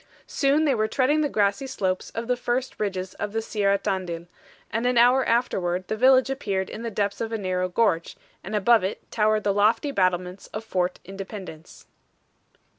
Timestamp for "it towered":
8.83-9.43